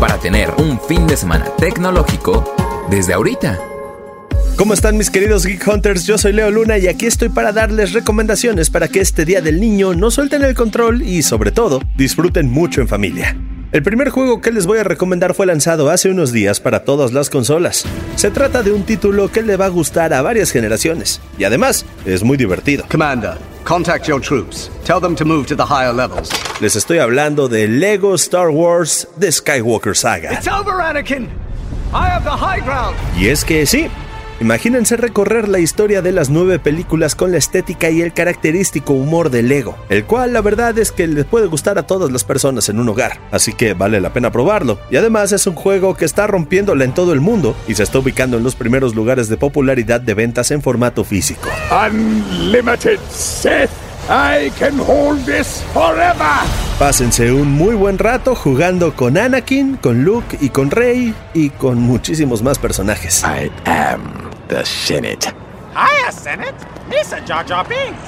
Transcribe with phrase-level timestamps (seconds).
[0.00, 2.54] para tener un fin de semana tecnológico
[2.90, 3.58] desde ahorita.
[4.56, 6.04] ¿Cómo están mis queridos Geek Hunters?
[6.06, 9.60] Yo soy Leo Luna y aquí estoy para darles recomendaciones para que este Día del
[9.60, 13.36] Niño no suelten el control y sobre todo disfruten mucho en familia.
[13.70, 17.12] El primer juego que les voy a recomendar fue lanzado hace unos días para todas
[17.12, 17.84] las consolas.
[18.16, 21.84] Se trata de un título que le va a gustar a varias generaciones y además
[22.06, 22.86] es muy divertido.
[22.90, 23.34] Commander,
[23.64, 24.70] contact your troops.
[24.86, 26.30] Tell them to move to the higher levels.
[26.62, 30.32] Les estoy hablando de Lego Star Wars The Skywalker Saga.
[30.32, 31.28] It's over, Anakin.
[31.92, 32.96] I have the high ground.
[33.18, 33.88] Y es que sí,
[34.40, 39.30] Imagínense recorrer la historia de las nueve películas con la estética y el característico humor
[39.30, 42.68] de Lego, el cual la verdad es que les puede gustar a todas las personas
[42.68, 44.78] en un hogar, así que vale la pena probarlo.
[44.90, 47.98] Y además es un juego que está rompiéndola en todo el mundo y se está
[47.98, 51.48] ubicando en los primeros lugares de popularidad de ventas en formato físico.
[51.72, 53.87] Unlimited Sith.
[54.08, 56.24] I can hold this forever.
[56.78, 61.78] Pásense un muy buen rato jugando con Anakin, con Luke y con Rey y con
[61.78, 63.22] muchísimos más personajes.
[63.22, 64.00] I am
[64.48, 65.28] the Senate.
[65.74, 66.54] Hiya, Senate.
[66.88, 68.00] Misa Jar Jar Binks.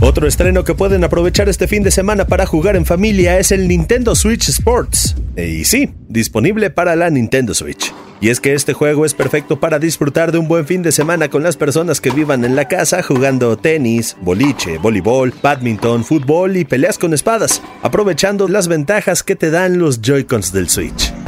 [0.00, 3.68] Otro estreno que pueden aprovechar este fin de semana para jugar en familia es el
[3.68, 5.16] Nintendo Switch Sports.
[5.36, 7.92] Y sí, disponible para la Nintendo Switch.
[8.22, 11.28] Y es que este juego es perfecto para disfrutar de un buen fin de semana
[11.28, 16.64] con las personas que vivan en la casa jugando tenis, boliche, voleibol, badminton, fútbol y
[16.64, 21.21] peleas con espadas, aprovechando las ventajas que te dan los Joy-Cons del Switch.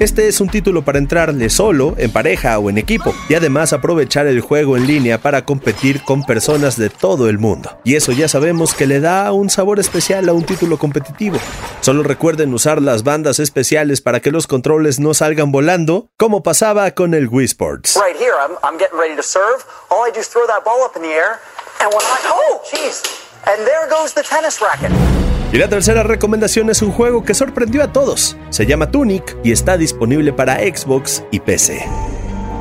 [0.00, 4.26] Este es un título para entrarle solo, en pareja o en equipo, y además aprovechar
[4.26, 7.78] el juego en línea para competir con personas de todo el mundo.
[7.84, 11.36] Y eso ya sabemos que le da un sabor especial a un título competitivo.
[11.82, 16.90] Solo recuerden usar las bandas especiales para que los controles no salgan volando, como pasaba
[16.92, 18.00] con el Wii Sports.
[18.02, 19.66] Right here, I'm, I'm getting ready to serve.
[19.90, 21.40] All I do is throw that ball up in the air,
[21.78, 23.04] and when I oh, jeez,
[23.46, 25.09] and there goes the tennis racket.
[25.52, 28.36] Y la tercera recomendación es un juego que sorprendió a todos.
[28.50, 31.82] Se llama Tunic y está disponible para Xbox y PC.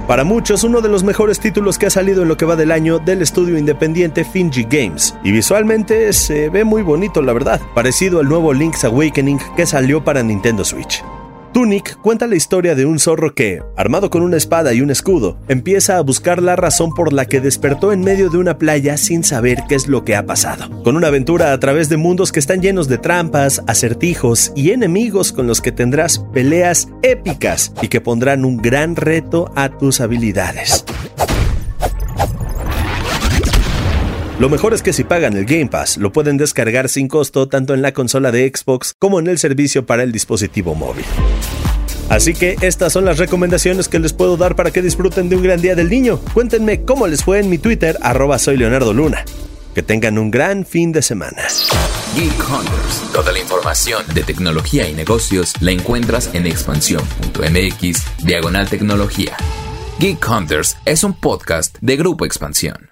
[0.08, 2.72] Para muchos, uno de los mejores títulos que ha salido en lo que va del
[2.72, 5.16] año del estudio independiente Finji Games.
[5.23, 10.04] Y visualmente se ve muy bonito, la verdad, parecido al nuevo Link's Awakening que salió
[10.04, 11.04] para Nintendo Switch.
[11.54, 15.39] Tunic cuenta la historia de un zorro que, armado con una espada y un escudo,
[15.48, 19.23] empieza a buscar la razón por la que despertó en medio de una playa sin
[19.23, 20.83] saber qué es lo que ha pasado.
[20.83, 25.32] Con una aventura a través de mundos que están llenos de trampas, acertijos y enemigos
[25.32, 30.86] con los que tendrás peleas épicas y que pondrán un gran reto a tus habilidades.
[34.39, 37.73] Lo mejor es que si pagan el Game Pass, lo pueden descargar sin costo tanto
[37.73, 41.04] en la consola de Xbox como en el servicio para el dispositivo móvil.
[42.08, 45.44] Así que estas son las recomendaciones que les puedo dar para que disfruten de un
[45.44, 46.22] gran día del niño.
[46.33, 49.26] Cuéntenme cómo les fue en mi Twitter, arroba soy Leonardo Luna.
[49.76, 51.44] Que tengan un gran fin de semana.
[52.16, 53.11] Geek Hunters.
[53.14, 59.36] Toda la información de tecnología y negocios la encuentras en expansión.mx, diagonal tecnología.
[59.99, 62.89] Geek Hunters es un podcast de Grupo Expansión.